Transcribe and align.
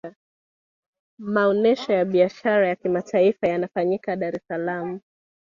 maonesho 1.19 1.93
ya 1.93 2.05
biashara 2.05 2.67
ya 2.67 2.75
kimataifa 2.75 3.47
yanafanyika 3.47 4.15
dar 4.15 4.35
es 4.35 4.41
salaam 4.47 4.99